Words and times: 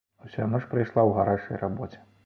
Уся 0.27 0.47
ноч 0.53 0.61
прайшла 0.71 1.01
ў 1.09 1.11
гарачай 1.19 1.65
рабоце. 1.67 2.05